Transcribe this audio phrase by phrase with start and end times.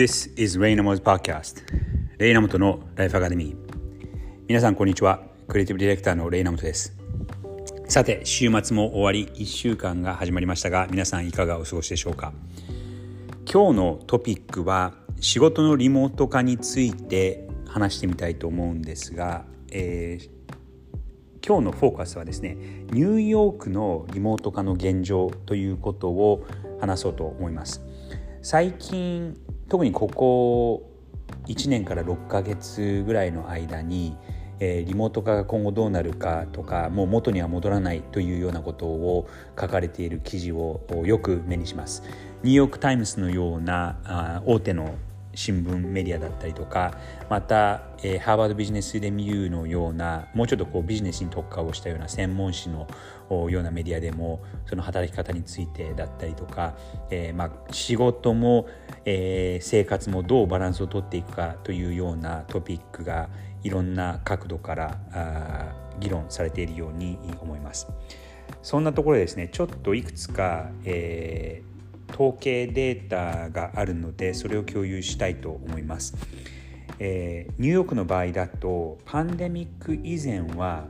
[0.00, 1.62] This is Raynamo's Podcast
[2.16, 3.56] レイナモトのライフアカデミー
[4.48, 5.20] 皆さんこんにちは。
[5.46, 6.96] クリエイティブディレクターのレイナモトです。
[7.86, 12.32] さて週末も終わり1週間が始まりましたが皆さんいかがお過ごしでしょうか？
[13.44, 22.54] 今日のトピックは仕事のリモート化について話してみたいと思うんですが、えー、今日のフォーカスはですね
[22.90, 26.46] ニューヨークのリモート化の現状ということを
[26.80, 27.82] 話そうと思います。
[28.40, 29.36] 最近
[29.70, 30.90] 特にここ
[31.46, 34.16] 1年から6ヶ月ぐらいの間に、
[34.58, 42.02] えー、リモート化が今後どうなるかとかもう元には戻らないというようなことを書かれている記事をよく目にします。
[42.42, 44.96] ニューヨーク・タイムズのようなあ大手の
[45.34, 46.98] 新聞メディアだったりとか
[47.28, 52.88] また、えー、ハーバードビジネスレミューのようなもうちょっとこうビジネスに特化をしたような専門誌の
[53.48, 56.74] ようなメディアでもその働き方についてだったりとか、
[57.10, 58.66] えー、まあ仕事も、
[59.04, 63.28] えー、生活もどうバランスをとっていくかというようなトピックが
[63.62, 67.88] いろんな角度からあ議論されているように思います。
[68.62, 71.79] そんなところでですねちょっといくつか、えー、
[72.20, 76.14] 統計データがあるのでそれを共有したいと思います。
[76.98, 80.86] えー、ニューヨークの場合だとパンデミック以前は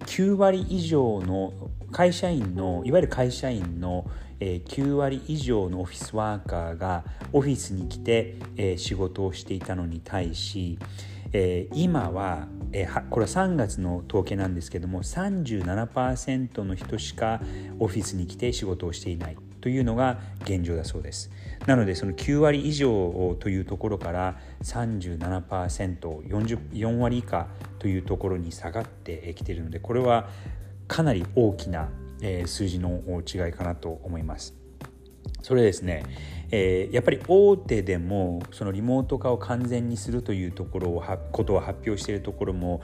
[0.00, 1.54] 9割以上の
[1.90, 4.04] 会社員のいわゆる会社員の
[4.40, 8.36] 9割以上のオフィスワーカーがオフィスに来て
[8.76, 10.78] 仕事をしていたのに対し
[11.72, 12.48] 今は
[13.10, 17.40] これは3月の統計なんですけども37%の人しか
[17.78, 21.30] オフィスに来て仕事をしていないというのが現状だそうです。
[21.66, 27.46] なのでその9割以上というところから 37%4 割以下
[27.78, 30.28] というところに下がってきているのでこれは
[30.88, 31.88] かなり大きな
[32.46, 34.54] 数字の違いかなと思います。
[35.42, 36.04] それですね
[36.54, 42.82] えー、やっぱり大手でもそのリモート化を完全にするというところをはことを発表しているところも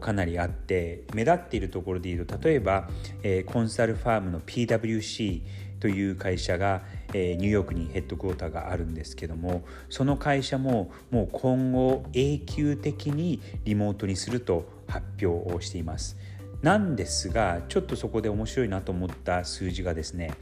[0.00, 2.88] かなりあって目立っているところでいうと例えば、
[3.22, 5.42] えー、コンサルファームの PWC
[5.80, 16.16] という会社が、えー、ニューヨークにヘッドクォーターがあるんですけどもその会社ももう今後永久的にリモートにすると発表をしています。
[16.62, 20.32] なんですがちょっとそこで面白いなと思った数字がですね、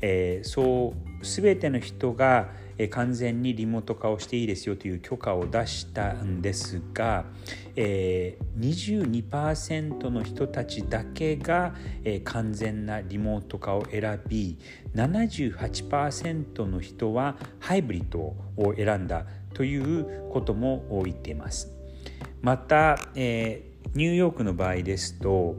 [0.00, 2.50] えー、そう全ての人が
[2.90, 7.24] 完全にリモート化をしていいですよという許可を出したんですが、
[7.76, 11.74] えー、22%の人たちだけが、
[12.04, 14.58] えー、完全なリモート化を選び
[14.94, 21.70] 78%の人はハイブリッドを選んだということも言っています。
[22.40, 25.56] また、えーニューヨークの場合ですと、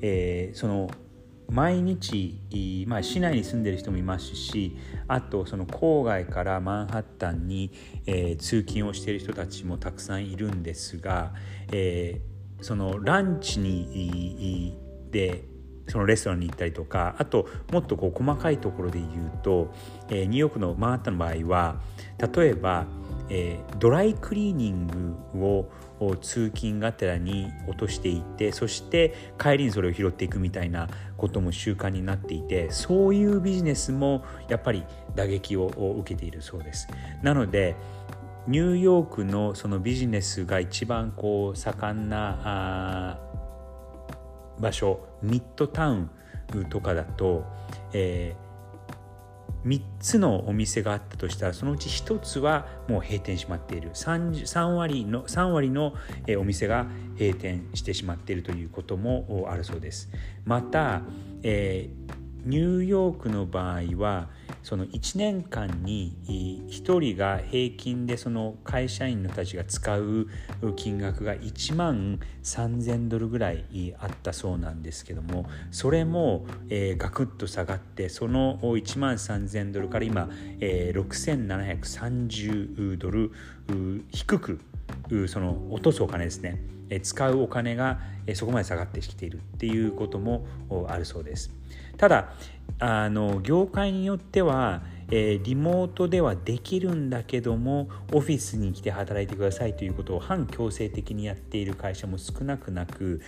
[0.00, 0.90] えー、その
[1.50, 4.76] 毎日、まあ、市内に住んでる人もいますし
[5.08, 7.72] あとその郊外からマンハッタンに、
[8.06, 11.32] えー、通勤をしている人たちもたくさんいるんですが、
[11.72, 14.76] えー、そのランチに
[15.10, 15.44] で
[15.88, 19.74] そのレストランに行ったりとかあともっとこう細かいところで言うと、
[20.08, 21.80] えー、ニューヨークのマンハッタンの場合は
[22.36, 22.86] 例えば、
[23.30, 24.86] えー、ドライクリーニン
[25.32, 25.70] グを
[26.16, 35.66] 通勤がてらに落としていってそして帰りにそれを拾っていくみたいなことも習慣になっていてそういうビジネスもやっぱり打撃を
[36.00, 36.88] 受けているそうです。
[37.22, 37.76] なので
[38.48, 43.18] ニューヨークのそのビジネスが一番こう盛んな
[44.58, 46.10] 場所ミッドタウン
[46.68, 47.44] とかだと、
[47.92, 48.49] えー
[49.64, 53.90] 3つのお店があったとしたらそのうち1つはもう閉店しまっている。
[53.92, 55.94] 3, 3割の3割の
[56.38, 56.86] お店が
[57.18, 60.10] 閉店してしまっているということもあるそうです。
[60.44, 61.02] また、
[61.42, 64.28] えーニューヨークの場合は
[64.62, 70.28] その1年間に1人が平均でその会社員のたちが使う
[70.76, 80.28] 金額が1万3000ドルぐらいあったそうなんですけどもそれも、えー、ガクッと下がってその1万3000ドルから今、
[80.60, 83.32] えー、6730ドル
[84.10, 84.60] 低く
[85.28, 86.60] その落とすお金ですね
[87.02, 88.00] 使うお金が
[88.34, 90.46] そこまで下がってきているっていうことも
[90.88, 91.50] あるそうです。
[92.00, 92.32] ただ
[92.78, 94.80] あの業界によっては、
[95.10, 103.20] えー、リモートではできるんだけどもオフィスに来て働いてくださいということを反強制的にやっている会社も少なくなく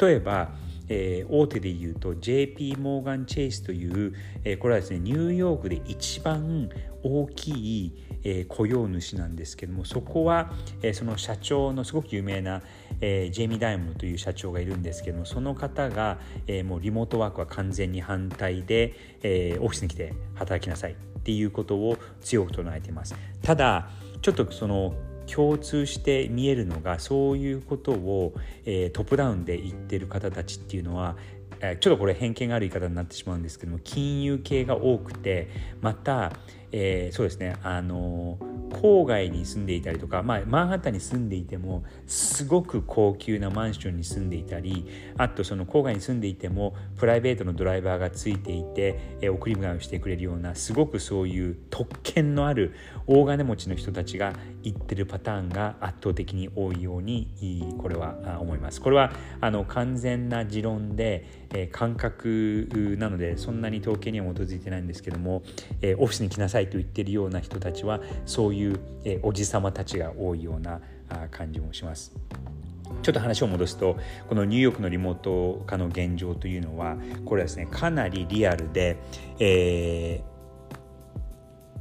[0.00, 0.54] 例えば、
[0.88, 4.14] えー、大手でいうと JP モーガン・チェイスという、
[4.44, 6.68] えー、これはですねニューヨークで一番
[7.02, 7.92] 大きい、
[8.24, 10.52] えー、雇用主なんですけどもそこは、
[10.82, 12.62] えー、その社長のすごく有名な、
[13.00, 23.14] えー、ジェイミー・ダイモンドという社長がいるんですけどもその方が、えー、もうリモートワークは完全に反対で、えー、オフィスに来て働きなさいっていうことを強く唱えています。
[23.42, 23.90] ただ
[24.22, 24.94] ちょっとその
[25.34, 28.34] 共通して見えるのがそういうことを、
[28.64, 31.16] えー、トップダウンで言ってる方たちっていうのは
[31.80, 35.48] ちょっとこれ偏見がある言い方になってしまうんですけども金融系が多くて
[35.80, 36.32] また、
[36.72, 38.36] えー、そうですねあの
[38.72, 44.88] 郊外に住んでいたりとか、まあ、マンハッタンに住んでいてもすごく高級なマンションに住んでいたり
[45.18, 52.74] あとその郊外に住んでいてもプライベートのドライバーがついていて、えー、送り迎えをしてくれるようなすごくそういう特権のある
[53.06, 54.32] 大金持ちの人たちが
[54.62, 58.80] 行ってるパターンが圧倒的に多いようにこれは思います。
[58.80, 65.42] これはあの完全な持論で、えー、感覚なのでそんなに統計には基づいてないんですけども、
[65.80, 68.61] えー、オフィスに来なさいと言ってるような人たちはそういう、
[69.04, 70.80] え、おじさまたちが多いような
[71.30, 72.12] 感じもします。
[73.02, 73.96] ちょっと話を戻すと
[74.28, 78.96] このニューヨークのリモート化の現状というのはこれはですねかなりリアルで、
[79.38, 80.22] え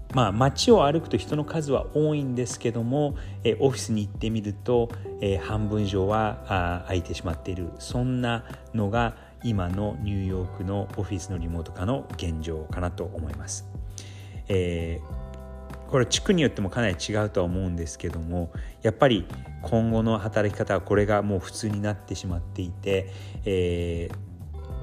[0.10, 4.90] ー、まあ、街を歩くと人の数は多いんですけども、えオフィスに行ってみると、
[5.22, 13.68] え、半分以上はあ空いてしまっているそんなのが今のニューヨークのオフィスのリモート化の現状かなと思います。
[14.48, 15.21] えー、
[15.92, 18.52] これ地区によってもかなり違うとは思うんですけども
[18.82, 19.26] やっぱり
[19.62, 23.12] 今後の働き方はこれがもう普通になってしまっていて、
[23.46, 24.32] えー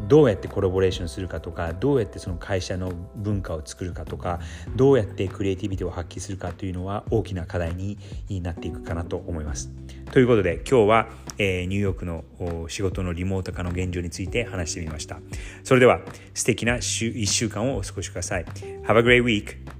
[0.06, 4.38] どうやってコラボレーションするかとかどうやってその会社の文化を作るかとか
[4.76, 7.98] どうやってクリエイティビティを発揮するかというのは大きな課題に
[8.42, 9.70] なっていくかなと思います。
[10.12, 11.08] ということで今日は、
[11.38, 12.24] えー、ニューヨークの
[12.68, 15.18] 仕事のリモート化の現状について話してみました。
[15.64, 16.00] それでは
[16.32, 18.44] 素敵な週1週間をお過ごしください。
[18.84, 19.77] Have a great week!